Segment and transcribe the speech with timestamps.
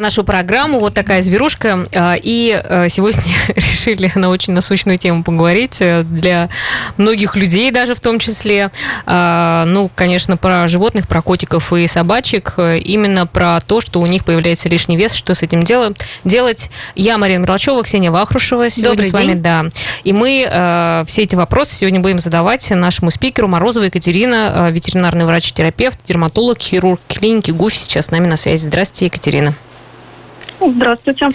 [0.00, 0.78] нашу программу.
[0.78, 1.84] Вот такая зверушка.
[1.92, 6.50] А, и а, сегодня решили на очень насущную тему поговорить э, для
[6.98, 8.70] многих людей даже в том числе.
[9.06, 12.54] А, ну, конечно, про животных, про котиков и собачек.
[12.58, 16.70] Э, именно про то, что у них появляется лишний вес, что с этим делать.
[16.94, 19.32] Я Марина Мерлачева, Ксения Вахрушева сегодня Добрый с вами.
[19.32, 19.42] День.
[19.42, 19.64] Да.
[20.04, 26.60] И мы все эти вопросы сегодня будем задавать нашему спикеру Морозовой Екатерина, ветеринарный врач-терапевт, дерматолог,
[26.60, 27.74] хирург клиники ГУФ.
[27.74, 28.62] Сейчас с нами на связи.
[28.62, 29.54] Здравствуйте, Екатерина.
[30.60, 31.28] Здравствуйте.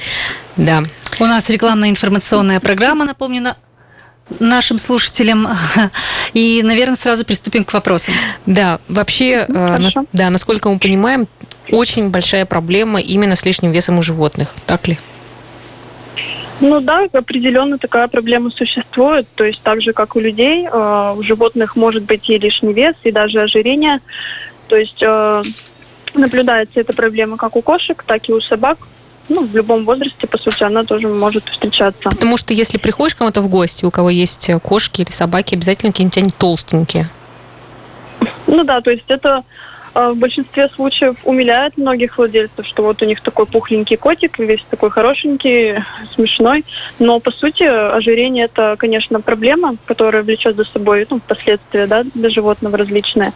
[0.57, 0.83] Да.
[1.19, 3.53] У нас рекламная информационная программа, напомню,
[4.39, 5.47] нашим слушателям.
[6.33, 8.13] И, наверное, сразу приступим к вопросам.
[8.45, 11.27] Да, вообще, э, нас, да, насколько мы понимаем,
[11.69, 14.97] очень большая проблема именно с лишним весом у животных, так ли?
[16.59, 19.27] Ну да, определенно такая проблема существует.
[19.35, 22.95] То есть так же, как у людей, э, у животных может быть и лишний вес,
[23.03, 23.99] и даже ожирение.
[24.67, 25.41] То есть э,
[26.13, 28.77] наблюдается эта проблема как у кошек, так и у собак
[29.29, 32.09] ну, в любом возрасте, по сути, она тоже может встречаться.
[32.09, 36.17] Потому что если приходишь кому-то в гости, у кого есть кошки или собаки, обязательно какие-нибудь
[36.17, 37.09] они толстенькие.
[38.47, 39.43] Ну да, то есть это
[39.93, 44.89] в большинстве случаев умиляет многих владельцев, что вот у них такой пухленький котик, весь такой
[44.89, 45.75] хорошенький,
[46.13, 46.65] смешной.
[46.99, 52.29] Но, по сути, ожирение– это, конечно, проблема, которая влечет за собой ну, последствия да, для
[52.29, 53.33] животного различные.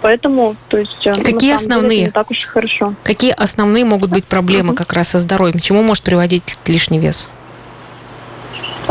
[0.00, 1.90] Поэтому, то есть, э, Какие основные?
[1.90, 2.94] Деле, не так уж и хорошо.
[3.02, 5.58] Какие основные могут быть проблемы как раз со здоровьем?
[5.58, 7.28] Чему может приводить лишний вес?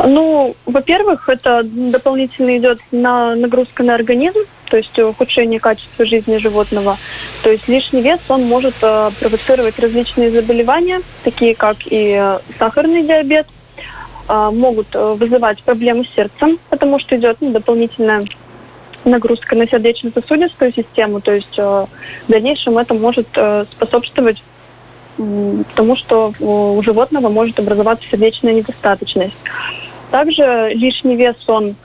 [0.03, 6.97] Ну, во-первых, это дополнительно идет на нагрузка на организм, то есть ухудшение качества жизни животного.
[7.43, 13.03] То есть лишний вес, он может э, провоцировать различные заболевания, такие как и э, сахарный
[13.03, 13.47] диабет,
[14.27, 18.23] э, могут э, вызывать проблемы с сердцем, потому что идет ну, дополнительная
[19.05, 24.43] нагрузка на сердечно-сосудистую систему, то есть э, в дальнейшем это может э, способствовать
[25.75, 29.33] тому, что у животного может образоваться сердечная недостаточность.
[30.15, 31.75] Также лишний вес, он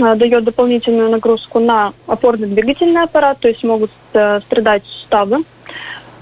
[0.00, 5.44] а, дает дополнительную нагрузку на опорно-двигательный аппарат, то есть могут э, страдать суставы.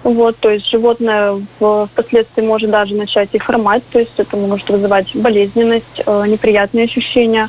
[0.03, 5.15] Вот, то есть животное впоследствии может даже начать и хромать, то есть это может вызывать
[5.15, 7.49] болезненность, э, неприятные ощущения.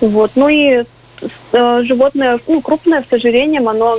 [0.00, 0.32] Вот.
[0.34, 0.82] Ну и
[1.52, 3.98] э, животное, ну, крупное с ожирением, оно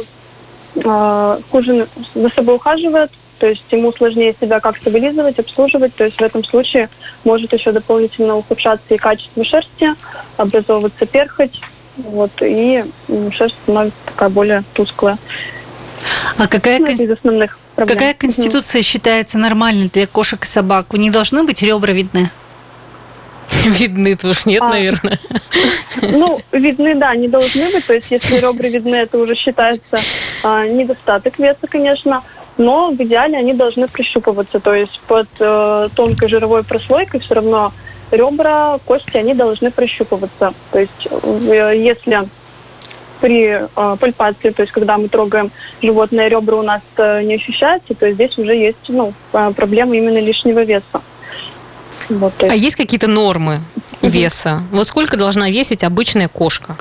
[1.52, 3.12] хуже за собой ухаживает,
[3.42, 6.90] то есть ему сложнее себя как стабилизовать, обслуживать, то есть в этом случае
[7.24, 9.96] может еще дополнительно ухудшаться и качество шерсти,
[10.38, 11.60] образовываться перхоть,
[11.98, 12.86] вот, и
[13.32, 15.18] шерсть становится такая более тусклая.
[16.38, 17.98] А какая, ну, из основных проблем.
[17.98, 20.94] какая конституция считается нормальной для кошек и собак?
[20.94, 22.30] У них должны быть ребра видны?
[23.66, 25.20] Видны-то уж нет, а, наверное.
[26.04, 27.88] Ну, видны, да, не должны быть.
[27.88, 29.98] То есть, если ребра видны, это уже считается
[30.44, 32.22] а, недостаток веса, конечно
[32.62, 37.74] но в идеале они должны прищупываться, то есть под э, тонкой жировой прослойкой все равно
[38.12, 40.54] ребра, кости, они должны прощупываться.
[40.72, 42.28] То есть э, если
[43.20, 45.52] при э, пальпации, то есть когда мы трогаем
[45.82, 50.20] животное, ребра у нас э, не ощущаются, то здесь уже есть ну, э, проблема именно
[50.20, 51.02] лишнего веса.
[52.10, 52.52] Вот, есть...
[52.52, 53.62] А есть какие-то нормы
[54.04, 54.62] веса?
[54.72, 56.78] Вот сколько должна весить обычная кошка?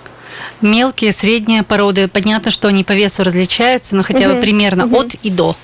[0.60, 2.06] Мелкие, средние породы.
[2.06, 5.00] Понятно, что они по весу различаются, но хотя бы угу, примерно угу.
[5.00, 5.56] от и до.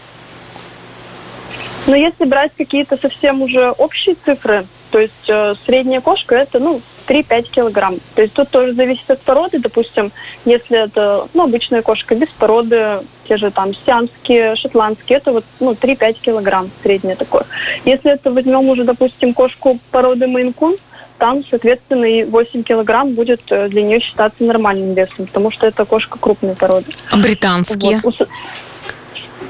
[1.86, 6.80] Но если брать какие-то совсем уже общие цифры, то есть э, средняя кошка это ну
[7.06, 7.96] 3-5 килограмм.
[8.14, 9.58] То есть тут тоже зависит от породы.
[9.58, 10.12] Допустим,
[10.44, 15.72] если это ну, обычная кошка без породы, те же там сиамские, шотландские, это вот ну,
[15.72, 17.44] 3-5 килограмм среднее такое.
[17.84, 20.76] Если это возьмем уже, допустим, кошку породы мейнкун,
[21.18, 25.84] там, соответственно, и 8 килограмм будет э, для нее считаться нормальным весом, потому что это
[25.84, 26.86] кошка крупной породы.
[27.10, 28.00] А британские?
[28.02, 28.28] Вот.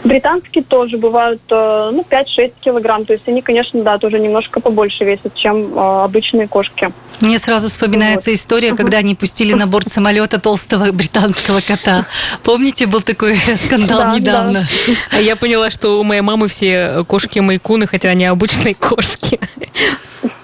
[0.07, 3.05] Британские тоже бывают э, ну, 5-6 килограмм.
[3.05, 6.93] То есть они, конечно, да, тоже немножко побольше весят, чем э, обычные кошки.
[7.21, 8.37] Мне сразу вспоминается вот.
[8.37, 12.07] история, когда они пустили на борт самолета толстого британского кота.
[12.45, 14.69] Помните, был такой скандал да, недавно?
[14.87, 14.95] Да.
[15.11, 19.41] А я поняла, что у моей мамы все кошки майкуны, хотя они обычные кошки.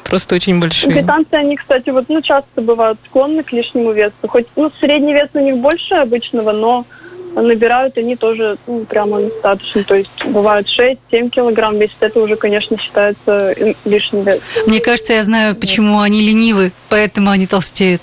[0.05, 0.93] Просто очень большие.
[0.93, 4.12] Британцы, они, кстати, вот, ну, часто бывают склонны к лишнему весу.
[4.26, 6.85] Хоть, ну, средний вес у них больше обычного, но
[7.34, 9.84] набирают они тоже ну, прямо достаточно.
[9.84, 11.96] То есть бывает 6-7 килограмм весит.
[12.00, 14.40] Это уже, конечно, считается лишним вес.
[14.67, 18.02] Мне кажется, я знаю, почему они ленивы, поэтому они толстеют.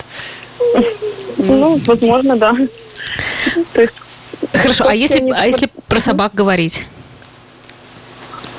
[1.37, 2.55] Ну, возможно, да.
[3.73, 3.93] То есть,
[4.53, 6.85] Хорошо, а если, а если про собак говорить?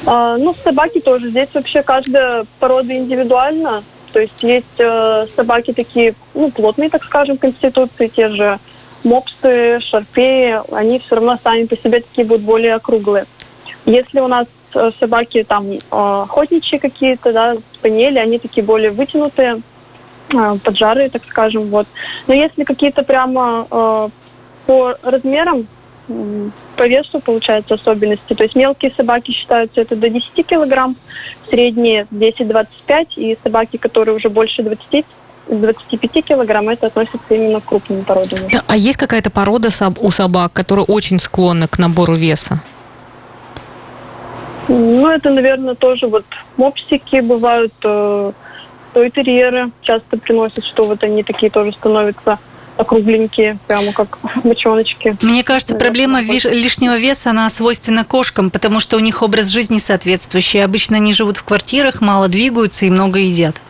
[0.07, 1.29] А, ну, собаки тоже.
[1.29, 3.83] Здесь вообще каждая порода индивидуальна.
[4.13, 8.59] То есть есть э, собаки такие, ну, плотные, так скажем, конституции, те же
[9.05, 13.27] мопсы, шарпеи, они все равно сами по себе такие будут более округлые.
[13.87, 14.47] Если у нас
[14.99, 19.63] собаки там охотничьи какие-то, да, спаниели, они такие более вытянутые,
[20.63, 21.89] поджарые, так скажем, вот.
[22.27, 24.11] Но если какие-то прямо
[24.67, 25.67] по размерам,
[26.77, 28.35] по весу, получается, особенности.
[28.35, 30.97] То есть мелкие собаки считаются это до 10 килограмм,
[31.49, 35.05] средние 10-25, и собаки, которые уже больше 20
[35.51, 38.39] 25 килограмм, это относится именно к крупным породам.
[38.67, 39.69] А есть какая-то порода
[40.01, 42.61] у собак, которая очень склонна к набору веса?
[44.69, 46.25] Ну, это, наверное, тоже вот
[46.57, 48.33] мопсики бывают, э,
[48.93, 52.39] тойтерьеры часто приносят, что вот они такие тоже становятся
[52.77, 55.17] округленькие, прямо как бочоночки.
[55.23, 60.63] Мне кажется, проблема лишнего веса, она свойственна кошкам, потому что у них образ жизни соответствующий.
[60.63, 63.61] Обычно они живут в квартирах, мало двигаются и много едят.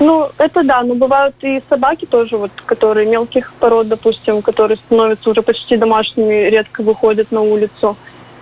[0.00, 5.30] Ну, это да, но бывают и собаки тоже, вот, которые мелких пород, допустим, которые становятся
[5.30, 7.96] уже почти домашними, редко выходят на улицу,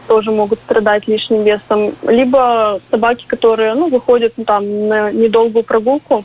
[0.07, 1.95] тоже могут страдать лишним весом.
[2.03, 6.25] Либо собаки, которые, ну, выходят ну, там на недолгую прогулку,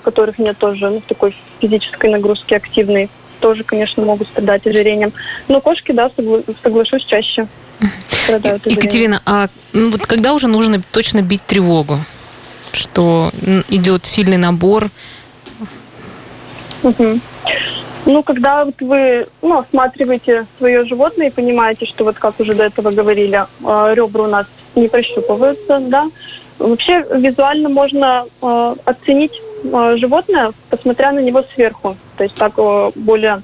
[0.00, 5.12] у которых нет тоже ну, такой физической нагрузки активной, тоже, конечно, могут страдать ожирением.
[5.48, 7.48] Но кошки, да, согла- соглашусь, чаще
[8.24, 8.82] страдают ожирением.
[8.82, 11.98] Екатерина, а ну, вот когда уже нужно точно бить тревогу?
[12.72, 13.30] Что
[13.68, 14.88] идет сильный набор?
[16.82, 17.20] Угу.
[18.06, 22.64] Ну, когда вот вы ну, осматриваете свое животное и понимаете, что вот как уже до
[22.64, 26.08] этого говорили, а, ребра у нас не прощупываются, да,
[26.58, 29.32] вообще визуально можно э, оценить
[29.64, 31.96] Э, животное, посмотря на него сверху.
[32.16, 32.54] То есть так
[32.94, 33.42] более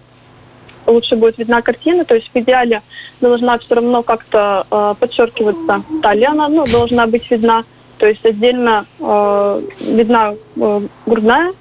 [0.87, 2.05] лучше будет видна картина.
[2.05, 2.83] То есть в идеале
[3.21, 7.65] должна все равно как-то э, подчеркиваться талия, она ну, должна быть видна.
[7.99, 11.53] То есть отдельно э, видна э, грудная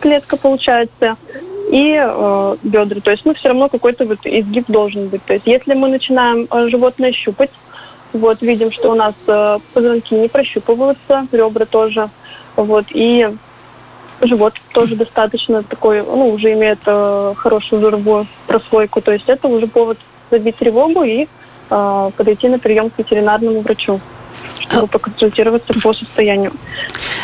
[0.00, 1.16] клетка получается
[1.70, 3.00] и э, бедра.
[3.00, 5.24] То есть ну, все равно какой-то вот изгиб должен быть.
[5.24, 7.50] То есть если мы начинаем э, животное щупать,
[8.12, 12.08] вот видим, что у нас э, позвонки не прощупываются, ребра тоже.
[12.56, 13.28] Вот, и
[14.20, 19.00] живот тоже достаточно такой, ну, уже имеет э, хорошую жировую прослойку.
[19.00, 19.98] То есть это уже повод
[20.30, 21.26] забить тревогу и
[21.70, 24.00] э, подойти на прием к ветеринарному врачу
[24.70, 26.52] чтобы поконсультироваться по состоянию.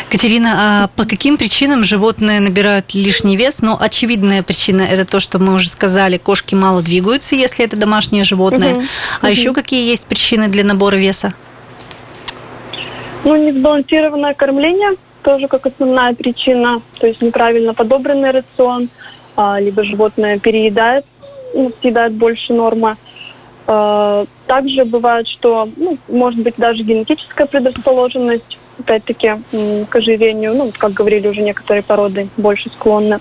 [0.09, 3.61] Катерина, а по каким причинам животные набирают лишний вес?
[3.61, 8.23] Ну, очевидная причина это то, что мы уже сказали, кошки мало двигаются, если это домашнее
[8.23, 8.73] животное.
[8.73, 8.81] Угу,
[9.21, 9.31] а угу.
[9.31, 11.33] еще какие есть причины для набора веса?
[13.23, 14.91] Ну, несбалансированное кормление,
[15.23, 18.89] тоже как основная причина, то есть неправильно подобранный рацион,
[19.35, 21.05] а, либо животное переедает,
[21.53, 22.95] ну, съедает больше нормы.
[23.67, 29.35] А, также бывает, что ну, может быть даже генетическая предрасположенность, опять-таки,
[29.89, 33.19] к ожирению, ну, как говорили уже некоторые породы, больше склонны.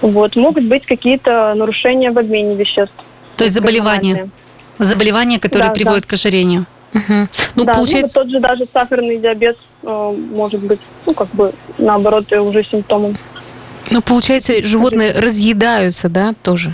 [0.00, 0.34] Вот.
[0.36, 2.94] Могут быть какие-то нарушения в обмене веществ.
[3.36, 4.30] То есть заболевания?
[4.78, 6.08] Заболевания, которые да, приводят да.
[6.08, 6.66] к ожирению?
[6.94, 7.28] Угу.
[7.56, 8.18] Ну, да, получается...
[8.18, 13.16] ну, тот же даже сахарный диабет э, может быть, ну, как бы, наоборот, уже симптомом.
[13.90, 16.72] Ну, получается, животные разъедаются, да, тоже?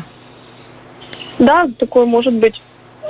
[1.38, 2.60] Да, такое может быть.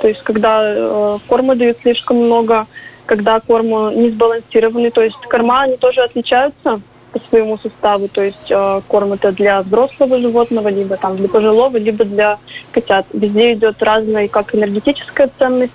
[0.02, 2.66] То есть, когда э, корма дают слишком много,
[3.06, 6.80] когда корм не сбалансированный, то есть корма, они тоже отличаются
[7.12, 11.76] по своему составу, то есть э, корм это для взрослого животного, либо там для пожилого,
[11.76, 12.40] либо для
[12.72, 13.06] котят.
[13.12, 15.72] Везде идет разная как энергетическая ценность,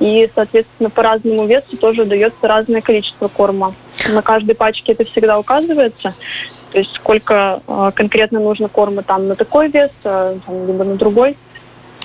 [0.00, 3.74] и, соответственно, по разному весу тоже дается разное количество корма.
[4.12, 6.14] На каждой пачке это всегда указывается,
[6.72, 10.96] то есть сколько э, конкретно нужно корма там на такой вес, э, там, либо на
[10.96, 11.36] другой.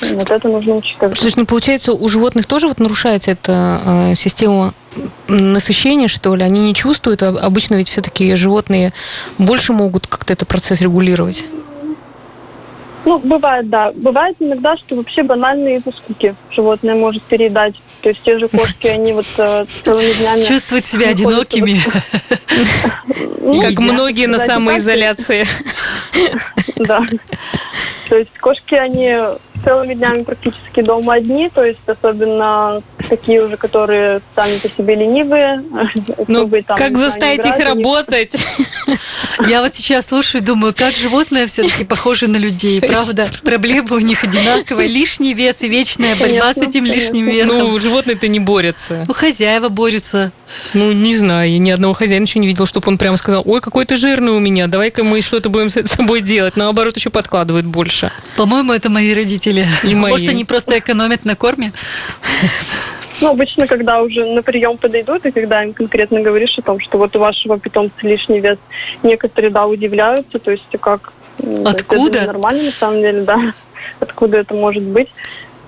[0.02, 1.18] Вот это нужно учитывать.
[1.18, 4.74] Слушай, ну получается, у животных тоже вот нарушается эта э, система
[5.28, 6.44] насыщения, что ли?
[6.44, 8.94] Они не чувствуют, а обычно ведь все-таки животные
[9.38, 11.46] больше могут как-то этот процесс регулировать.
[13.06, 13.92] Ну, бывает, да.
[13.94, 17.76] Бывает иногда, что вообще банальные скуки животное может передать.
[18.02, 20.44] То есть те же кошки, они вот э, целыми днями...
[20.44, 21.80] Чувствуют себя одинокими.
[23.48, 25.46] Ну, как многие на самоизоляции.
[26.78, 27.06] Да.
[28.10, 29.16] То есть кошки, они
[29.66, 35.64] целыми днями практически дома одни, то есть особенно такие уже, которые сами по себе ленивые.
[36.28, 38.36] Ну, там, как заставить их работать?
[39.48, 43.26] Я вот сейчас слушаю и думаю, как животные все-таки похожи на людей, правда?
[43.44, 47.60] Проблемы у них одинаковые, лишний вес и вечная борьба с этим лишним весом.
[47.60, 49.06] Ну, животные-то не борются.
[49.08, 50.32] Ну, хозяева борются.
[50.74, 53.62] Ну, не знаю, я ни одного хозяина еще не видел, чтобы он прямо сказал, ой,
[53.62, 56.56] какой ты жирный у меня, давай-ка мы что-то будем с собой делать.
[56.56, 58.12] Наоборот, еще подкладывают больше.
[58.38, 59.55] По-моему, это мои родители.
[59.84, 60.12] И мои.
[60.12, 61.72] Может, они просто экономят на корме?
[63.22, 66.98] Ну, обычно, когда уже на прием подойдут, и когда им конкретно говоришь о том, что
[66.98, 68.58] вот у вашего питомца лишний вес,
[69.04, 71.14] некоторые, да, удивляются, то есть как...
[71.64, 72.20] Откуда?
[72.20, 73.54] Это нормально, на самом деле, да.
[74.00, 75.08] Откуда это может быть.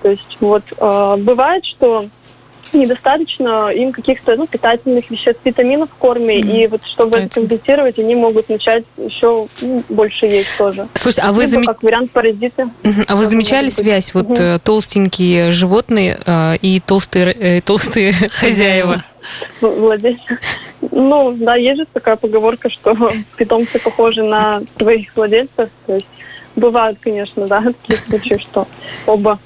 [0.02, 2.06] То есть вот э, бывает, что
[2.72, 6.64] недостаточно им каких-то ну, питательных веществ, витаминов в корме, mm-hmm.
[6.64, 10.88] и вот чтобы это компенсировать, они могут начать еще ну, больше есть тоже.
[10.94, 11.64] Слушайте, а вы Либо, зам...
[11.64, 12.68] как вариант паразиты.
[12.82, 13.04] Mm-hmm.
[13.06, 14.60] А вы замечали связь вот mm-hmm.
[14.60, 18.96] толстенькие животные э, и толстые э, толстые хозяева?
[19.60, 20.38] Владельцы.
[20.90, 22.96] Ну, да, есть же такая поговорка, что
[23.36, 25.68] питомцы похожи на своих владельцев.
[25.86, 26.06] То есть
[26.56, 28.66] бывают, конечно, да, такие случаи, что
[29.06, 29.38] оба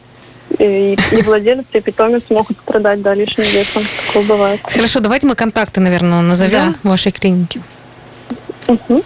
[0.58, 3.82] и, и владелец, и питомец могут страдать, да, лишним весом.
[4.06, 4.60] Такое бывает.
[4.62, 6.90] Хорошо, давайте мы контакты, наверное, назовем да.
[6.90, 7.62] вашей клиники.
[8.68, 9.02] Угу.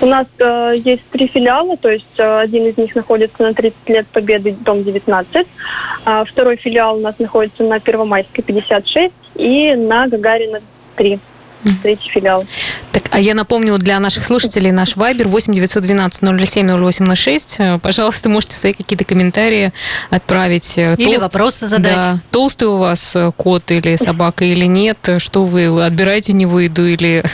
[0.00, 3.88] У нас э, есть три филиала, то есть э, один из них находится на 30
[3.88, 5.46] лет Победы, дом 19,
[6.04, 10.60] а второй филиал у нас находится на Первомайской 56 и на Гагарина
[10.96, 11.20] 3
[11.82, 12.44] третий филиал.
[12.92, 17.58] Так, а я напомню для наших слушателей наш вайбер 8 912 007 0806.
[17.82, 19.72] Пожалуйста, можете свои какие-то комментарии
[20.10, 20.78] отправить.
[20.78, 21.20] Или Тол...
[21.20, 21.94] вопросы задать.
[21.94, 22.18] Да.
[22.30, 24.98] Толстый у вас кот или собака или нет?
[25.18, 27.24] Что вы отбираете не выйду или,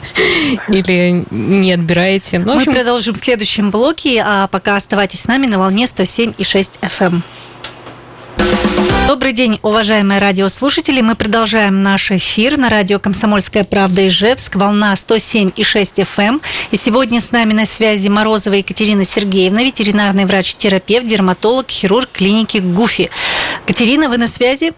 [0.68, 2.38] или не отбираете?
[2.38, 2.72] Ну, Мы общем...
[2.72, 7.22] продолжим в следующем блоке, а пока оставайтесь с нами на волне 107,6 FM.
[9.10, 11.00] Добрый день, уважаемые радиослушатели.
[11.00, 16.28] Мы продолжаем наш эфир на радио «Комсомольская правда» Ижевск, волна 107,6 FM.
[16.28, 16.40] Эм.
[16.70, 23.10] И сегодня с нами на связи Морозова Екатерина Сергеевна, ветеринарный врач-терапевт, дерматолог, хирург клиники ГУФИ.
[23.66, 24.74] Катерина, вы на связи?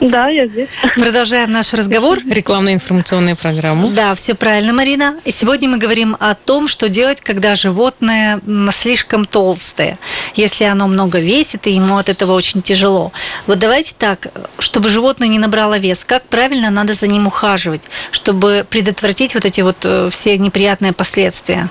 [0.00, 0.68] Да, я здесь.
[0.96, 2.18] Продолжаем наш разговор.
[2.28, 3.88] Рекламная информационная программа.
[3.90, 5.16] Да, все правильно, Марина.
[5.24, 8.40] И сегодня мы говорим о том, что делать, когда животное
[8.72, 9.98] слишком толстое.
[10.34, 13.12] Если оно много весит, и ему от этого очень тяжело.
[13.46, 18.66] Вот давайте так, чтобы животное не набрало вес, как правильно надо за ним ухаживать, чтобы
[18.68, 21.70] предотвратить вот эти вот э, все неприятные последствия?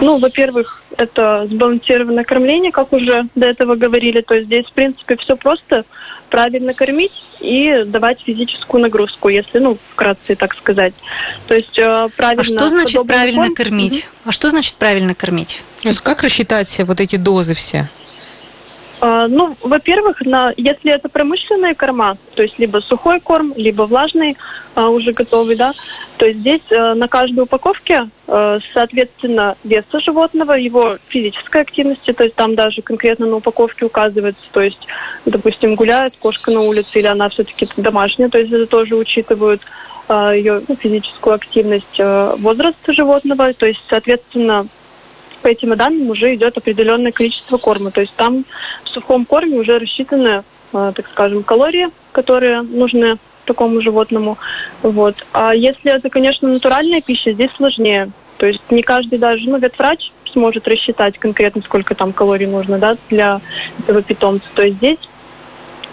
[0.00, 4.20] Ну, во-первых, это сбалансированное кормление, как уже до этого говорили.
[4.20, 5.84] То есть здесь, в принципе, все просто.
[6.30, 10.94] Правильно кормить и давать физическую нагрузку, если, ну, вкратце так сказать.
[11.46, 12.42] То есть э, правильно...
[12.42, 13.54] А что значит правильно корм?
[13.54, 13.94] кормить?
[13.94, 14.22] Mm-hmm.
[14.24, 15.62] А что значит правильно кормить?
[16.02, 17.88] Как рассчитать вот эти дозы все?
[19.06, 24.34] А, ну, во-первых, на, если это промышленные корма, то есть либо сухой корм, либо влажный,
[24.74, 25.74] а, уже готовый, да,
[26.16, 32.24] то есть здесь а, на каждой упаковке, а, соответственно, веса животного, его физической активности, то
[32.24, 34.86] есть там даже конкретно на упаковке указывается, то есть,
[35.26, 39.60] допустим, гуляет кошка на улице или она все-таки домашняя, то есть это тоже учитывают
[40.08, 42.00] а, ее ну, физическую активность,
[42.38, 44.66] возраст животного, то есть, соответственно,
[45.44, 47.90] по этим данным уже идет определенное количество корма.
[47.90, 48.46] То есть там
[48.82, 54.38] в сухом корме уже рассчитаны, э, так скажем, калории, которые нужны такому животному.
[54.80, 55.26] Вот.
[55.34, 58.10] А если это, конечно, натуральная пища, здесь сложнее.
[58.38, 62.96] То есть не каждый даже, ну, ветврач сможет рассчитать конкретно, сколько там калорий нужно да,
[63.10, 63.42] для
[63.80, 64.46] этого питомца.
[64.54, 64.98] То есть здесь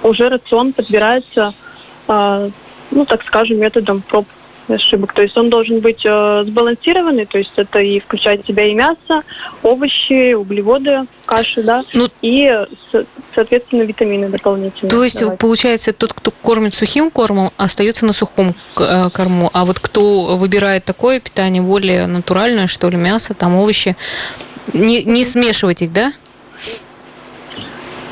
[0.02, 1.54] уже рацион подбирается,
[2.08, 2.50] э,
[2.92, 4.28] ну, так скажем, методом проб
[4.68, 5.14] ошибок.
[5.14, 8.74] То есть он должен быть э, сбалансированный, то есть это и включать в себя и
[8.74, 9.24] мясо,
[9.64, 12.50] овощи, углеводы, каши, да, ну, и,
[13.34, 14.90] соответственно, витамины дополнительные.
[14.90, 15.40] То есть, давать.
[15.40, 20.86] получается, тот, кто кормит сухим кормом, остается на сухом э, корму, а вот кто выбирает
[20.86, 23.96] такое питание, более натуральное, что ли, мясо, там овощи,
[24.74, 26.14] не, не смешивать их, да?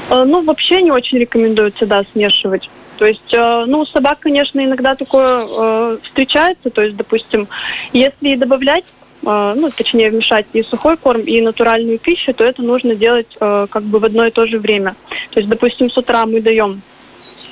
[0.09, 2.69] Э, ну, вообще не очень рекомендуется, да, смешивать.
[2.99, 6.69] То есть, э, ну, собак, конечно, иногда такое э, встречается.
[6.69, 7.47] То есть, допустим,
[7.93, 8.83] если добавлять
[9.23, 13.83] э, ну, точнее, вмешать и сухой корм, и натуральную пищу, то это нужно делать как
[13.83, 14.95] бы в одно и то же время.
[15.31, 16.81] То есть, допустим, с утра мы даем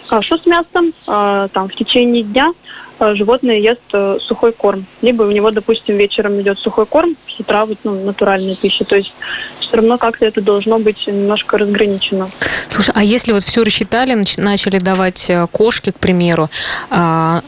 [0.10, 2.52] кашу с мясом, там, в течение дня
[3.00, 3.82] животное ест
[4.22, 4.86] сухой корм.
[5.02, 8.86] Либо у него, допустим, вечером идет сухой корм, с утра вот, ну, натуральная пища.
[8.86, 9.14] То есть
[9.60, 12.28] все равно как-то это должно быть немножко разграничено.
[12.70, 16.50] Слушай, а если вот все рассчитали, начали давать э, кошке, к примеру,
[16.90, 17.42] а,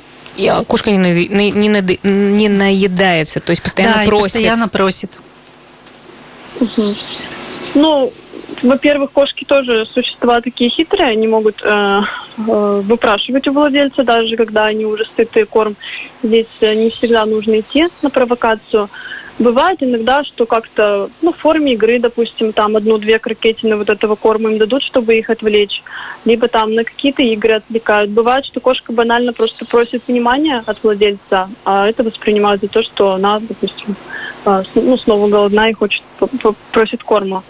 [0.67, 4.23] кошка не, не, не, не наедается, то есть постоянно да, просит.
[4.23, 5.11] постоянно просит.
[6.59, 6.95] Угу.
[7.75, 8.13] Ну,
[8.61, 12.01] во-первых, кошки тоже существа такие хитрые, они могут э,
[12.37, 15.75] э, выпрашивать у владельца, даже когда они уже сытые корм.
[16.23, 18.89] Здесь не всегда нужно идти на провокацию.
[19.39, 24.51] Бывает иногда, что как-то ну, в форме игры, допустим, там одну-две крокетины вот этого корма
[24.51, 25.81] им дадут, чтобы их отвлечь,
[26.25, 28.11] либо там на какие-то игры отвлекают.
[28.11, 33.13] Бывает, что кошка банально просто просит внимания от владельца, а это воспринимают за то, что
[33.13, 33.95] она, допустим,
[34.43, 36.03] а, ну, снова голодна и хочет,
[36.73, 37.43] просит корма.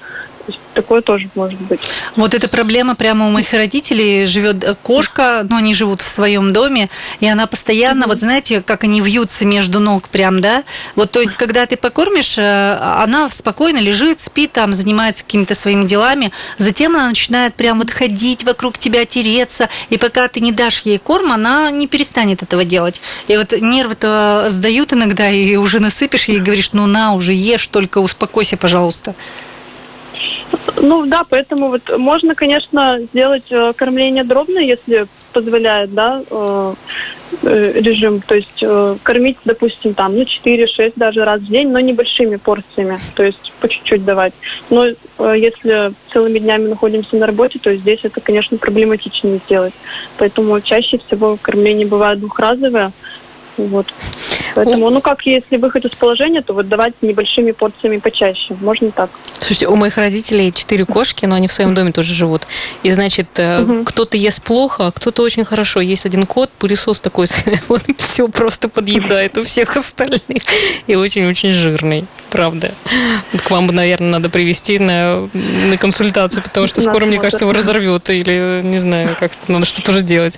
[0.50, 1.80] То есть такое тоже может быть.
[2.16, 6.90] Вот эта проблема прямо у моих родителей живет кошка, но они живут в своем доме,
[7.20, 10.64] и она постоянно, вот знаете, как они вьются между ног прям, да?
[10.96, 15.84] Вот, то есть, когда ты покормишь, э, она спокойно лежит, спит там, занимается какими-то своими
[15.84, 20.82] делами, затем она начинает прям вот ходить вокруг тебя, тереться, и пока ты не дашь
[20.82, 23.04] ей корм, она не перестанет этого делать.
[23.28, 28.00] И вот нервы-то сдают иногда, и уже насыпешь и говоришь, ну на, уже ешь, только
[28.00, 29.14] успокойся, пожалуйста.
[30.82, 36.74] Ну да, поэтому вот можно, конечно, сделать э, кормление дробное, если позволяет, да, э,
[37.44, 38.64] э, режим, то есть
[39.04, 43.68] кормить, допустим, там, ну, 4-6 даже раз в день, но небольшими порциями, то есть по
[43.68, 44.34] чуть-чуть давать.
[44.70, 44.88] Но
[45.34, 49.74] если целыми днями находимся на работе, то здесь это, конечно, проблематичнее сделать.
[50.18, 52.92] Поэтому чаще всего кормление бывает двухразовое,
[53.68, 53.94] вот.
[54.56, 58.56] Поэтому, ну как, если выход из положения, то вот давать небольшими порциями почаще.
[58.62, 59.10] Можно так.
[59.40, 62.44] Слушайте, у моих родителей четыре кошки, но они в своем доме тоже живут.
[62.84, 63.84] И, значит, угу.
[63.86, 65.82] кто-то ест плохо, а кто-то очень хорошо.
[65.82, 67.28] Есть один кот, пылесос такой,
[67.70, 70.22] он все просто подъедает у всех остальных.
[70.88, 72.72] И очень-очень жирный, правда.
[73.46, 77.54] К вам бы, наверное, надо привести на, на консультацию, потому что скоро, мне кажется, его
[77.54, 78.10] разорвет.
[78.10, 80.38] Или, не знаю, как-то надо что-то уже делать.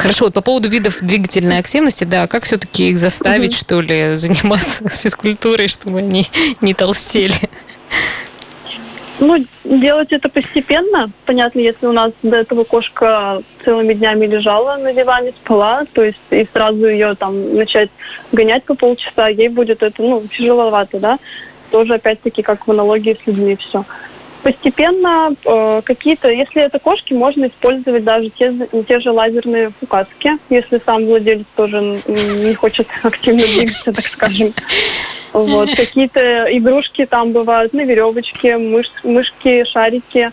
[0.00, 3.58] Хорошо, вот по поводу видов двигательной активности, да, как все-таки их заставить, угу.
[3.58, 6.24] что ли, заниматься физкультурой, чтобы они
[6.62, 7.34] не толстели?
[9.18, 11.10] Ну, делать это постепенно.
[11.26, 16.18] Понятно, если у нас до этого кошка целыми днями лежала на диване, спала, то есть
[16.30, 17.90] и сразу ее там начать
[18.32, 21.18] гонять по полчаса, ей будет это, ну, тяжеловато, да.
[21.70, 23.84] Тоже опять-таки как в аналогии с людьми все
[24.42, 28.54] постепенно э, какие-то, если это кошки, можно использовать даже те,
[28.88, 34.52] те же лазерные указки, если сам владелец тоже не хочет активно двигаться, так скажем.
[35.32, 35.68] Вот.
[35.76, 40.32] Какие-то игрушки там бывают на веревочке, мыш, мышки, шарики.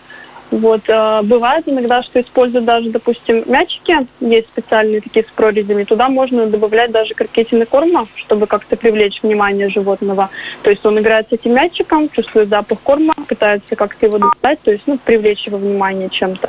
[0.50, 0.82] Вот.
[0.88, 6.46] Э, бывает иногда, что используют даже, допустим, мячики, есть специальные такие с прорезями, туда можно
[6.46, 10.30] добавлять даже крокетины корма, чтобы как-то привлечь внимание животного.
[10.62, 14.70] То есть он играет с этим мячиком, чувствует запах корма, пытается как-то его добавить, то
[14.70, 16.48] есть ну, привлечь его внимание чем-то.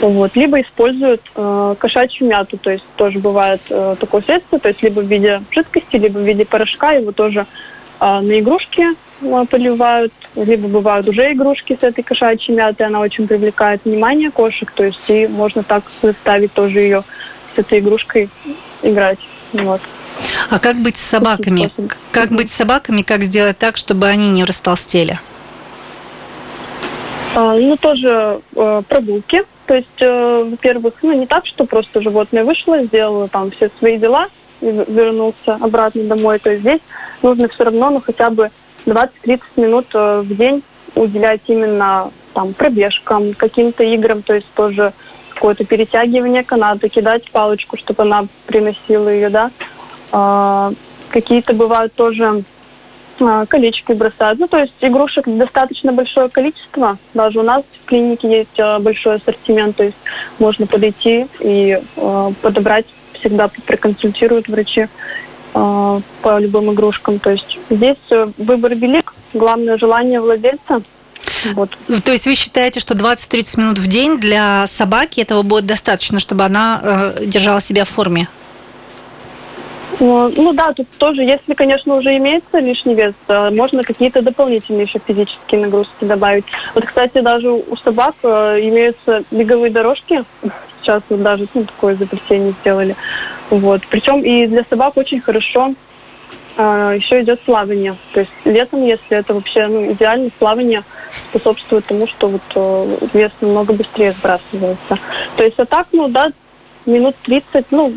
[0.00, 0.34] Вот.
[0.34, 5.00] Либо используют э, кошачью мяту, то есть тоже бывает э, такое средство, то есть либо
[5.00, 7.46] в виде жидкости, либо в виде порошка, его тоже
[8.00, 8.94] э, на игрушки э,
[9.48, 14.84] поливают, либо бывают уже игрушки с этой кошачьей мятой, она очень привлекает внимание кошек, то
[14.84, 17.02] есть и можно так заставить тоже ее
[17.54, 18.30] с этой игрушкой
[18.82, 19.18] играть.
[19.52, 19.80] Вот.
[20.48, 21.70] А как быть с собаками?
[22.12, 25.18] Как быть с собаками, как сделать так, чтобы они не растолстели?
[27.34, 29.42] А, ну, тоже э, прогулки.
[29.66, 33.98] То есть, э, во-первых, ну, не так, что просто животное вышло, сделало там все свои
[33.98, 34.26] дела
[34.60, 36.38] и вернулся обратно домой.
[36.38, 36.80] То есть здесь
[37.22, 38.50] нужно все равно, ну, хотя бы
[38.86, 40.62] 20-30 минут э, в день
[40.94, 44.92] уделять именно там пробежкам, каким-то играм, то есть тоже
[45.34, 49.50] какое-то перетягивание каната, кидать палочку, чтобы она приносила ее, да.
[50.12, 50.72] А,
[51.10, 52.44] какие-то бывают тоже
[53.20, 54.38] а, колечки бросают.
[54.38, 56.98] Ну, то есть игрушек достаточно большое количество.
[57.14, 59.96] Даже у нас в клинике есть а, большой ассортимент, то есть
[60.38, 64.88] можно подойти и а, подобрать, всегда проконсультируют врачи
[65.52, 67.18] по любым игрушкам.
[67.18, 70.82] То есть здесь э, выбор велик, главное желание владельца.
[71.54, 71.76] Вот.
[72.04, 76.44] То есть вы считаете, что 20-30 минут в день для собаки этого будет достаточно, чтобы
[76.44, 78.28] она э, держала себя в форме?
[80.00, 85.60] Ну да, тут тоже, если, конечно, уже имеется лишний вес, можно какие-то дополнительные еще физические
[85.60, 86.46] нагрузки добавить.
[86.74, 90.24] Вот, кстати, даже у собак э, имеются беговые дорожки.
[90.90, 92.96] Сейчас вот даже ну, такое изобретение сделали.
[93.48, 93.82] Вот.
[93.88, 95.74] Причем и для собак очень хорошо
[96.56, 97.94] а, еще идет плавание.
[98.12, 103.30] То есть летом, если это вообще ну, идеально, плавание способствует тому, что вот э, вес
[103.40, 104.98] намного быстрее сбрасывается.
[105.36, 106.32] То есть а так, ну да,
[106.86, 107.94] минут 30, ну,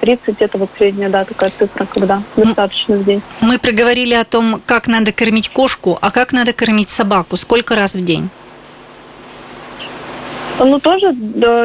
[0.00, 3.22] 30 это вот средняя, да, такая цифра, когда достаточно в день.
[3.40, 7.94] Мы проговорили о том, как надо кормить кошку, а как надо кормить собаку, сколько раз
[7.94, 8.28] в день?
[10.58, 11.14] Ну, тоже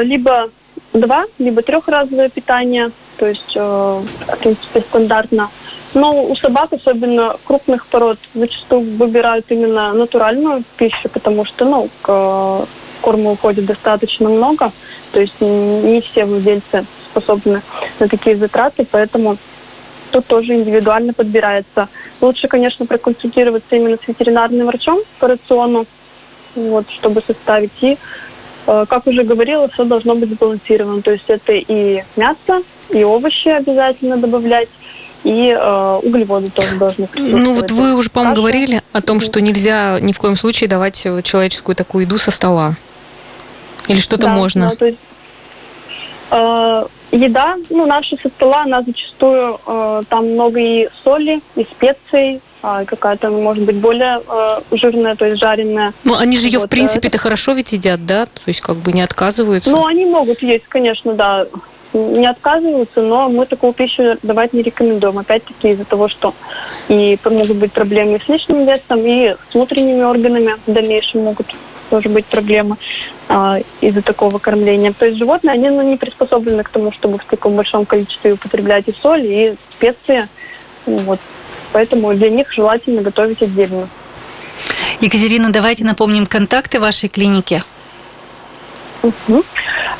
[0.03, 0.49] либо
[0.93, 5.49] два, либо трехразовое питание, то есть, э, в принципе, стандартно.
[5.93, 12.67] Но у собак, особенно крупных пород, зачастую выбирают именно натуральную пищу, потому что, ну, к
[13.01, 14.71] корму уходит достаточно много,
[15.11, 17.61] то есть не все владельцы способны
[17.99, 19.37] на такие затраты, поэтому
[20.11, 21.89] тут тоже индивидуально подбирается.
[22.21, 25.85] Лучше, конечно, проконсультироваться именно с ветеринарным врачом по рациону,
[26.55, 27.71] вот, чтобы составить.
[27.81, 27.97] И,
[28.65, 31.01] как уже говорила, все должно быть сбалансировано.
[31.01, 34.69] То есть это и мясо, и овощи обязательно добавлять,
[35.23, 37.45] и э, углеводы тоже должны присутствовать.
[37.45, 41.01] Ну вот вы уже, по-моему, говорили о том, что нельзя ни в коем случае давать
[41.23, 42.75] человеческую такую еду со стола.
[43.87, 44.69] Или что-то да, можно?
[44.69, 44.99] Да, то есть,
[46.31, 52.35] э, еда, ну, наша со стола, она зачастую, э, там много и соли, и специй,
[52.35, 55.93] э, какая-то, может быть, более э, жирная, то есть жареная.
[56.03, 58.25] Ну, они же ее, вот, в принципе-то, хорошо ведь едят, да?
[58.25, 59.69] То есть, как бы не отказываются?
[59.69, 61.45] Ну, они могут есть, конечно, да
[61.93, 65.19] не отказываются, но мы такую пищу давать не рекомендуем.
[65.19, 66.33] Опять-таки из-за того, что
[66.87, 71.47] и могут быть проблемы с лишним весом, и с внутренними органами в дальнейшем могут
[71.89, 72.77] тоже быть проблемы
[73.29, 74.93] а, из-за такого кормления.
[74.93, 78.87] То есть животные, они ну, не приспособлены к тому, чтобы в таком большом количестве употреблять
[78.87, 80.27] и соль, и специи.
[80.85, 81.19] Вот.
[81.73, 83.89] Поэтому для них желательно готовить отдельно.
[85.01, 87.61] Екатерина, давайте напомним контакты вашей клиники.
[89.01, 89.43] Угу.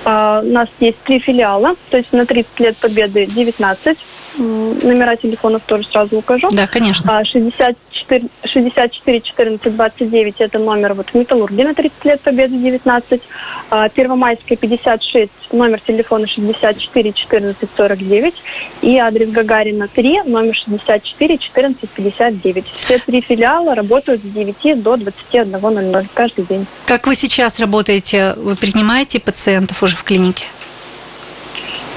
[0.06, 3.98] А, у нас есть три филиала, то есть на 30 лет победы 19
[4.38, 6.50] Номера телефонов тоже сразу укажу.
[6.52, 7.24] Да, конечно.
[7.24, 13.22] 64, 64 14 29 это номер вот в Металлурге на 30 лет Победы 19.
[13.70, 18.34] А, Первомайская 56, номер телефона 64 14 49.
[18.82, 22.66] И адрес Гагарина 3, номер 64 14 59.
[22.68, 26.66] Все три филиала работают с 9 до 21.00 каждый день.
[26.86, 28.34] Как вы сейчас работаете?
[28.38, 30.46] Вы принимаете пациентов уже в клинике?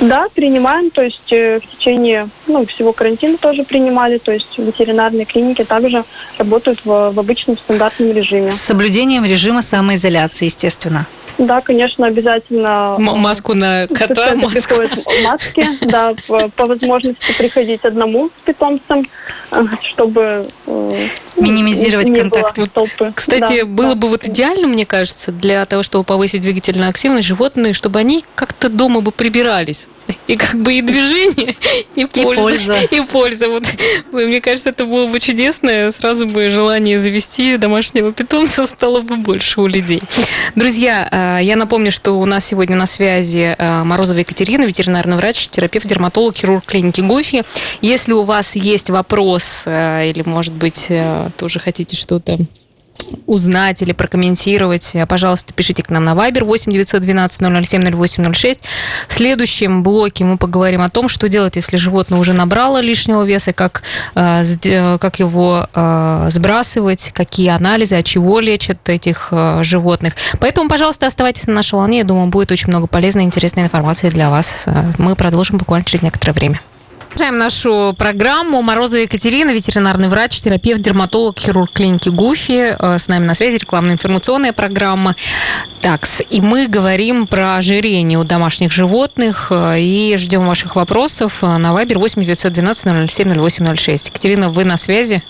[0.00, 5.24] Да, принимаем, то есть э, в течение ну, всего карантина тоже принимали, то есть ветеринарные
[5.24, 6.04] клиники также
[6.36, 8.52] работают в, в обычном стандартном режиме.
[8.52, 11.06] С соблюдением режима самоизоляции, естественно.
[11.38, 12.96] Да, конечно, обязательно.
[12.98, 14.74] М- маску на кота, маску.
[15.22, 19.06] маски, да, по, по возможности приходить одному с питомцем,
[19.52, 22.56] э, чтобы э, минимизировать не контакт.
[22.56, 23.12] Было толпы.
[23.14, 23.94] Кстати, да, было да.
[23.96, 28.68] бы вот идеально, мне кажется, для того, чтобы повысить двигательную активность животные, чтобы они как-то
[28.68, 29.88] дома бы прибирались.
[30.28, 31.56] И как бы и движение,
[31.96, 32.42] и, и польза.
[32.42, 32.78] польза.
[32.90, 33.48] И польза.
[33.48, 33.64] Вот,
[34.12, 35.90] мне кажется, это было бы чудесно.
[35.90, 40.00] Сразу бы желание завести домашнего питомца стало бы больше у людей.
[40.54, 45.48] Друзья, э, я напомню, что у нас сегодня на связи э, Морозова Екатерина, ветеринарный врач,
[45.48, 47.42] терапевт, дерматолог, хирург клиники ГОФИ.
[47.80, 50.90] Если у вас есть вопрос э, или, может быть,
[51.36, 52.38] тоже хотите что-то
[53.26, 58.60] узнать или прокомментировать, пожалуйста, пишите к нам на Viber 8 912 007 0806.
[59.08, 63.52] В следующем блоке мы поговорим о том, что делать, если животное уже набрало лишнего веса,
[63.52, 63.82] как,
[64.14, 70.14] э, как его э, сбрасывать, какие анализы, от чего лечат этих э, животных.
[70.40, 71.98] Поэтому, пожалуйста, оставайтесь на нашей волне.
[71.98, 74.66] Я думаю, будет очень много полезной и интересной информации для вас.
[74.98, 76.60] Мы продолжим буквально через некоторое время.
[77.16, 78.60] Продолжаем нашу программу.
[78.60, 82.76] Морозова Екатерина, ветеринарный врач, терапевт, дерматолог, хирург клиники ГУФИ.
[82.78, 85.16] Э, с нами на связи рекламно-информационная программа.
[85.80, 91.72] Так, и мы говорим про ожирение у домашних животных э, и ждем ваших вопросов на
[91.72, 94.08] Вайбер 8 912 007 0806.
[94.08, 95.22] Екатерина, вы на связи?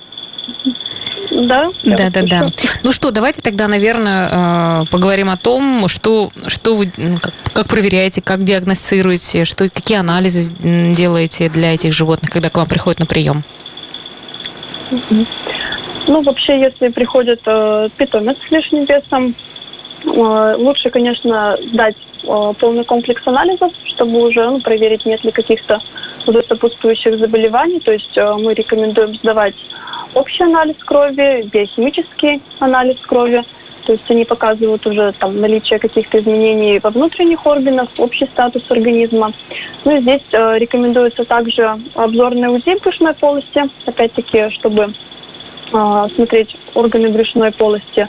[1.30, 1.70] Да.
[1.82, 2.46] Да, да, да.
[2.82, 8.22] Ну что, давайте тогда, наверное, э, поговорим о том, что, что вы как, как проверяете,
[8.22, 10.52] как диагностируете, что, какие анализы
[10.94, 13.44] делаете для этих животных, когда к вам приходят на прием.
[16.08, 19.34] Ну, вообще, если приходит э, питомец с лишним весом,
[20.07, 25.81] лучше, конечно, дать э, полный комплекс анализов, чтобы уже ну, проверить, нет ли каких-то
[26.25, 27.81] сопутствующих заболеваний.
[27.81, 29.55] То есть э, мы рекомендуем сдавать
[30.14, 33.42] общий анализ крови, биохимический анализ крови.
[33.85, 39.33] То есть они показывают уже там наличие каких-то изменений во внутренних органах, общий статус организма.
[39.85, 44.92] Ну и здесь э, рекомендуется также обзорная УЗИ брюшной полости, опять-таки, чтобы
[45.73, 48.09] э, смотреть органы брюшной полости.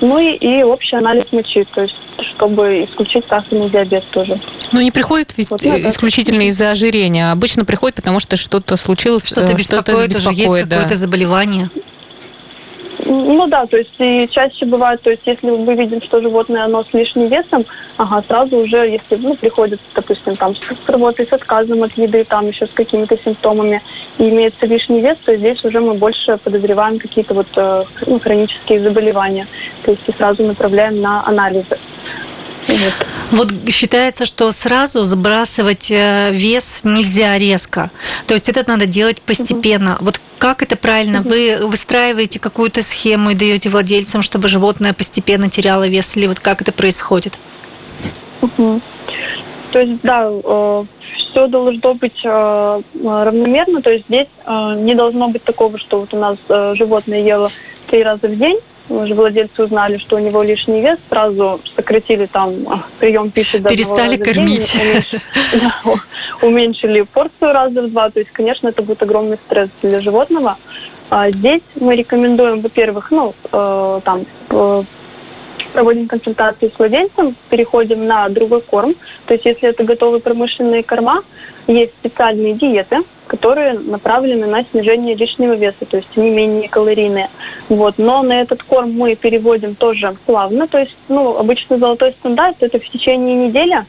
[0.00, 4.38] Ну и, и общий анализ мочи, то есть чтобы исключить сахарный диабет тоже.
[4.72, 6.44] Ну не приходит ведь вот, ну, исключительно да.
[6.44, 10.76] из-за ожирения, обычно приходит, потому что что-то случилось, что-то беспокоит, что-то беспокоит есть да.
[10.76, 11.70] какое-то заболевание.
[13.06, 16.84] Ну да, то есть и чаще бывает, то есть если мы видим, что животное оно
[16.84, 17.64] с лишним весом,
[17.96, 22.48] ага, сразу уже, если ну, приходит, допустим, там с работой, с отказом от еды, там
[22.48, 23.82] еще с какими-то симптомами,
[24.18, 28.80] и имеется лишний вес, то здесь уже мы больше подозреваем какие-то вот э, ну, хронические
[28.80, 29.46] заболевания,
[29.82, 31.76] то есть и сразу направляем на анализы.
[32.66, 33.06] Вот.
[33.30, 37.90] вот считается, что сразу сбрасывать э, вес нельзя резко.
[38.26, 39.96] То есть это надо делать постепенно.
[39.96, 40.04] Угу.
[40.04, 41.22] Вот как это правильно?
[41.22, 46.60] Вы выстраиваете какую-то схему и даете владельцам, чтобы животное постепенно теряло вес, или вот как
[46.60, 47.38] это происходит?
[48.42, 48.82] Угу.
[49.72, 50.84] То есть, да, э,
[51.16, 53.80] все должно быть э, равномерно.
[53.80, 56.36] То есть здесь не должно быть такого, что вот у нас
[56.76, 57.48] животное ело
[57.86, 62.54] три раза в день, уже владельцы узнали, что у него лишний вес, сразу сократили там
[62.98, 64.74] прием пищи до Перестали кормить.
[64.74, 65.20] Уменьшили,
[65.60, 65.94] да,
[66.46, 68.10] уменьшили порцию раза в два.
[68.10, 70.56] То есть, конечно, это будет огромный стресс для животного.
[71.10, 74.82] А здесь мы рекомендуем, во-первых, ну, э, там, э,
[75.72, 78.94] проводим консультации с владельцем, переходим на другой корм.
[79.26, 81.22] То есть если это готовые промышленные корма,
[81.66, 87.30] есть специальные диеты, которые направлены на снижение лишнего веса, то есть они менее калорийные.
[87.68, 87.94] Вот.
[87.98, 92.78] Но на этот корм мы переводим тоже плавно, то есть ну, обычно золотой стандарт это
[92.78, 93.84] в течение недели,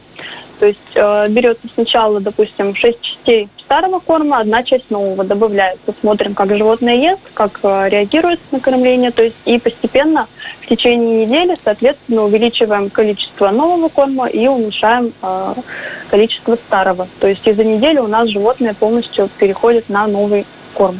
[0.58, 5.94] то есть э, берется сначала, допустим, 6 частей старого корма, одна часть нового добавляется.
[6.00, 9.10] Смотрим, как животное ест, как э, реагирует на кормление.
[9.10, 10.28] То есть и постепенно
[10.62, 15.54] в течение недели, соответственно, увеличиваем количество нового корма и уменьшаем э,
[16.08, 17.08] количество старого.
[17.20, 20.98] То есть из-за недели у нас животное полностью переходит на новый корм.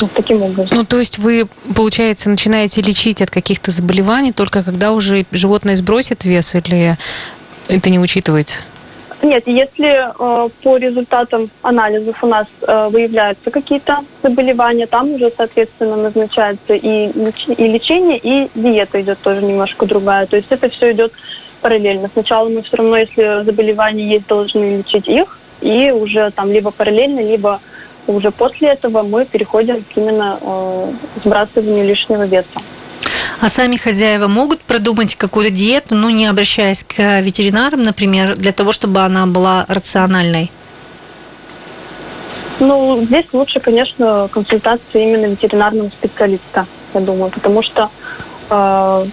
[0.00, 0.76] Вот таким образом.
[0.76, 6.24] Ну, то есть вы, получается, начинаете лечить от каких-то заболеваний только когда уже животное сбросит
[6.24, 6.96] вес или
[7.76, 8.62] это не учитывается?
[9.22, 15.96] Нет, если э, по результатам анализов у нас э, выявляются какие-то заболевания, там уже, соответственно,
[15.96, 20.26] назначается и, и лечение, и диета идет тоже немножко другая.
[20.26, 21.12] То есть это все идет
[21.60, 22.10] параллельно.
[22.12, 27.20] Сначала мы все равно, если заболевания есть, должны лечить их, и уже там либо параллельно,
[27.20, 27.60] либо
[28.08, 30.92] уже после этого мы переходим к именно э,
[31.24, 32.60] сбрасыванию лишнего веса.
[33.42, 38.70] А сами хозяева могут продумать какую-то диету, ну, не обращаясь к ветеринарам, например, для того,
[38.70, 40.52] чтобы она была рациональной?
[42.60, 47.90] Ну, здесь лучше, конечно, консультация именно ветеринарного специалиста, я думаю, потому что
[48.48, 49.06] э,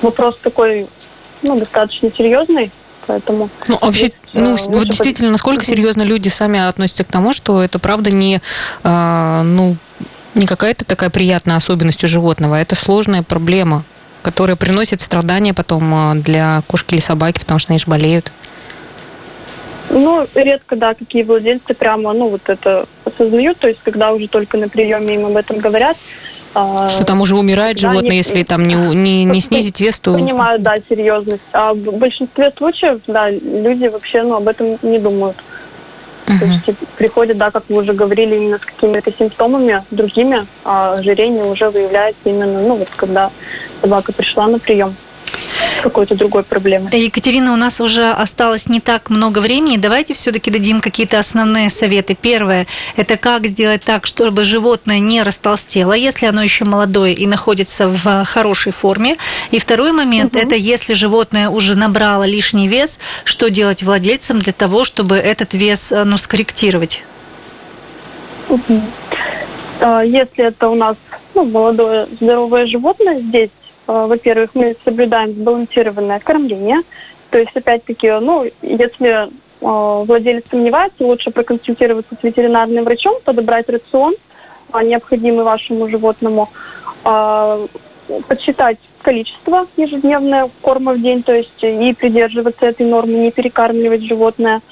[0.00, 0.86] вопрос такой,
[1.42, 2.72] ну, достаточно серьезный,
[3.06, 3.50] поэтому...
[3.68, 7.78] Ну, а вообще, ну, вот действительно, насколько серьезно люди сами относятся к тому, что это
[7.78, 8.40] правда не,
[8.84, 9.76] э, ну,
[10.36, 13.84] не какая-то такая приятная особенность у животного, это сложная проблема,
[14.22, 18.30] которая приносит страдания потом а, для кошки или собаки, потому что они же болеют.
[19.88, 24.58] Ну, редко, да, какие владельцы прямо, ну, вот это осознают, то есть, когда уже только
[24.58, 25.96] на приеме им об этом говорят.
[26.54, 30.14] А, что там уже умирает животное, если там не, не, не снизить вес, то...
[30.14, 31.42] Понимают, да, серьезность.
[31.52, 35.36] А в большинстве случаев, да, люди вообще, ну, об этом не думают.
[36.26, 36.38] Uh-huh.
[36.40, 41.44] То есть приходят, да, как вы уже говорили, именно с какими-то симптомами другими, а ожирение
[41.44, 43.30] уже выявляется именно, ну, вот когда
[43.80, 44.96] собака пришла на прием
[45.82, 46.90] какой-то другой проблемы.
[46.92, 49.76] Екатерина, у нас уже осталось не так много времени.
[49.76, 52.16] Давайте все-таки дадим какие-то основные советы.
[52.20, 52.66] Первое–
[52.96, 58.24] это как сделать так, чтобы животное не растолстело, если оно еще молодое и находится в
[58.24, 59.16] хорошей форме.
[59.50, 64.52] И второй момент угу.– это если животное уже набрало лишний вес, что делать владельцам для
[64.52, 67.04] того, чтобы этот вес ну, скорректировать?
[68.48, 68.80] Угу.
[70.04, 70.96] Если это у нас
[71.34, 73.50] ну, молодое здоровое животное здесь,
[73.92, 76.82] во-первых, мы соблюдаем сбалансированное кормление.
[77.30, 79.28] То есть, опять-таки, ну, если э,
[79.60, 84.14] владелец сомневается, лучше проконсультироваться с ветеринарным врачом, подобрать рацион,
[84.72, 86.48] э, необходимый вашему животному,
[88.28, 94.62] подсчитать количество ежедневное корма в день, то есть и придерживаться этой нормы, не перекармливать животное.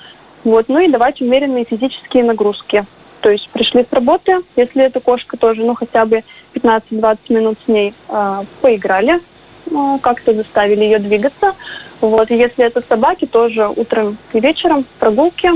[0.43, 0.69] Вот.
[0.69, 2.85] Ну и давать умеренные физические нагрузки.
[3.21, 6.25] То есть пришли с работы, если эта кошка тоже, ну хотя бы
[6.55, 9.21] 15-20 минут с ней э, поиграли,
[9.67, 11.55] э, как-то заставили ее двигаться.
[12.01, 12.31] Вот.
[12.31, 15.51] Если это собаки, тоже утром и вечером прогулки,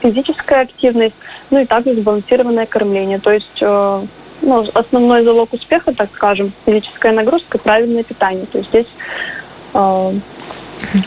[0.00, 1.14] физическая активность,
[1.50, 3.18] ну и также сбалансированное кормление.
[3.18, 4.06] То есть э,
[4.42, 8.46] ну, основной залог успеха, так скажем, физическая нагрузка, правильное питание.
[8.46, 8.88] То есть здесь
[9.74, 10.12] э,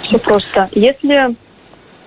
[0.03, 0.69] все просто.
[0.71, 1.35] Если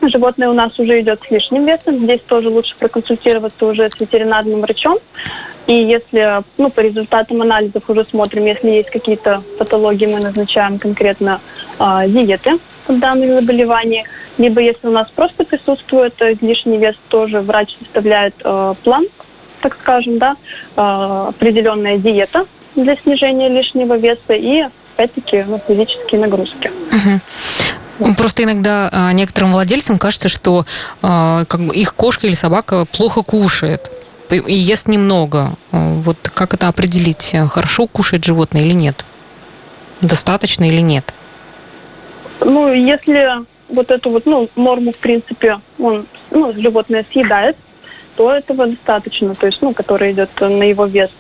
[0.09, 1.99] животное у нас уже идет с лишним весом.
[2.05, 4.99] Здесь тоже лучше проконсультироваться уже с ветеринарным врачом.
[5.71, 11.41] И если ну, по результатам анализов уже смотрим, если есть какие-то патологии, мы назначаем конкретно
[11.79, 14.03] э, диеты под данные заболевания.
[14.37, 19.07] Либо если у нас просто присутствует лишний вес, тоже врач составляет э, план,
[19.61, 20.35] так скажем, да,
[20.75, 24.65] э, определенная диета для снижения лишнего веса и
[24.97, 26.73] опять-таки ну, физические нагрузки.
[28.19, 30.65] Просто иногда некоторым владельцам кажется, что
[31.03, 33.91] а, как бы их кошка или собака плохо кушает
[34.31, 35.55] и ест немного.
[35.73, 37.35] А, вот как это определить?
[37.51, 39.05] Хорошо кушает животное или нет?
[40.01, 41.13] Достаточно или нет?
[42.41, 47.57] Ну, если вот эту вот, ну, норму, в принципе, он, ну, животное съедает,
[48.17, 51.11] то этого достаточно, то есть, ну, который идет на его вес.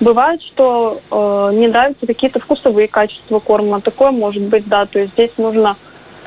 [0.00, 5.12] Бывает, что э, не нравятся какие-то вкусовые качества корма, такое может быть, да, то есть
[5.14, 5.76] здесь нужно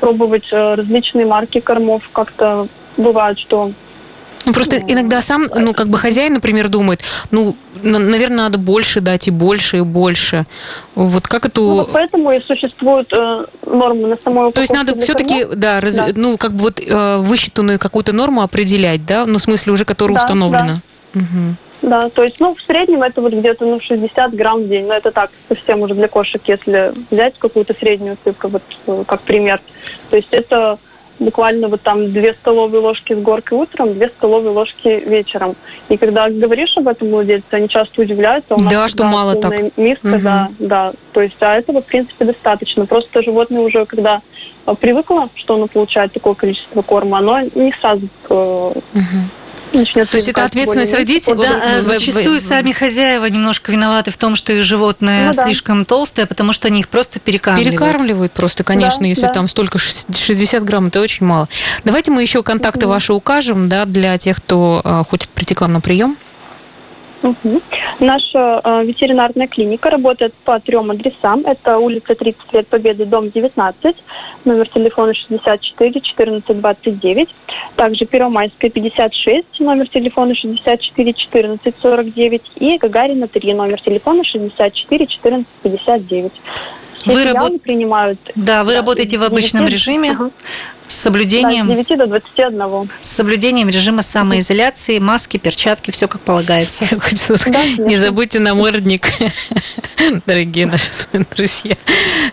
[0.00, 2.08] пробовать э, различные марки кормов.
[2.12, 2.66] Как-то
[2.96, 3.70] бывает, что
[4.46, 9.28] Ну, просто иногда сам, ну, как бы хозяин, например, думает, ну, наверное, надо больше дать
[9.28, 10.46] и больше, и больше.
[10.94, 11.62] Вот как эту...
[11.62, 15.96] Ну, вот поэтому и существуют э, нормы на самой То есть надо все-таки, да, раз...
[15.96, 19.84] да, ну, как бы вот э, высчитанную какую-то норму определять, да, ну, в смысле уже,
[19.84, 20.80] которая да, установлена.
[21.12, 21.20] Да.
[21.20, 21.56] Угу.
[21.82, 24.86] Да, то есть, ну, в среднем это вот где-то, ну, 60 грамм в день.
[24.86, 29.22] Но это так, совсем уже для кошек, если взять какую-то среднюю цифру, вот э, как
[29.22, 29.60] пример.
[30.10, 30.78] То есть это
[31.20, 35.54] буквально вот там две столовые ложки с горкой утром, две столовые ложки вечером.
[35.88, 38.54] И когда говоришь об этом владельцу, они часто удивляются.
[38.54, 39.76] У нас да, что мало так.
[39.76, 40.22] Миска, угу.
[40.22, 40.92] да, да.
[41.12, 42.86] То есть, а этого, в принципе, достаточно.
[42.86, 44.22] Просто животное уже, когда
[44.66, 48.80] э, привыкло, что оно получает такое количество корма, оно не сразу угу
[49.74, 51.40] начнет То есть это ответственность родителей?
[51.40, 55.44] Да, в, зачастую сами хозяева немножко виноваты в том, что их животное ну, да.
[55.44, 57.78] слишком толстое, потому что они их просто перекармливают.
[57.78, 59.32] Перекармливают просто, конечно, да, если да.
[59.32, 61.48] там столько 60 грамм, это очень мало.
[61.84, 62.94] Давайте мы еще контакты угу.
[62.94, 66.16] ваши укажем, да, для тех, кто э, хочет прийти к вам на прием.
[67.22, 67.60] Угу.
[68.00, 71.42] Наша э, ветеринарная клиника работает по трем адресам.
[71.44, 73.96] Это улица 30 лет Победы, дом 19,
[74.44, 77.28] номер телефона 64 14 29.
[77.76, 82.42] Также Первомайская 56, номер телефона 64 14 49.
[82.56, 86.32] И Гагарина 3, номер телефона 64 14 59.
[87.06, 87.62] Вы работ...
[87.62, 88.18] принимают.
[88.34, 90.12] Да, вы да, работаете в обычном режиме.
[90.12, 90.30] Ага
[90.90, 91.68] с соблюдением...
[91.68, 92.90] Да, с 9 до 21.
[93.00, 96.84] С соблюдением режима самоизоляции, маски, перчатки, все как полагается.
[97.78, 99.08] Не забудьте намордник,
[100.26, 100.86] дорогие наши
[101.34, 101.76] друзья.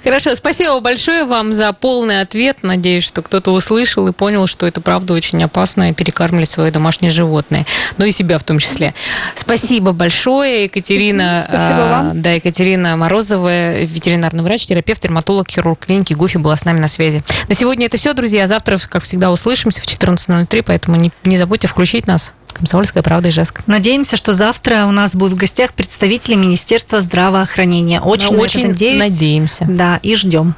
[0.03, 2.63] Хорошо, спасибо большое вам за полный ответ.
[2.63, 7.65] Надеюсь, что кто-то услышал и понял, что это правда очень опасно перекармливать свое домашнее животное.
[7.97, 8.95] Ну и себя в том числе.
[9.35, 11.45] Спасибо большое, Екатерина.
[11.47, 16.87] А, да, Екатерина Морозова, ветеринарный врач, терапевт, дерматолог, хирург клиники ГУФИ была с нами на
[16.87, 17.21] связи.
[17.47, 21.67] На сегодня это все, друзья завтра, как всегда, услышимся в 14.03, поэтому не, не забудьте
[21.67, 22.33] включить нас.
[22.53, 23.61] Комсомольская правда и Ижевск.
[23.67, 28.01] Надеемся, что завтра у нас будут в гостях представители Министерства здравоохранения.
[28.01, 28.99] Очень, очень надеюсь.
[28.99, 29.65] надеемся.
[29.69, 30.55] Да, и ждем.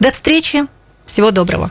[0.00, 0.64] До встречи.
[1.04, 1.70] Всего доброго.